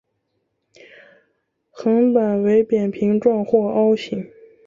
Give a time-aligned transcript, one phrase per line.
[1.69, 4.31] 横板为扁平状或凹形。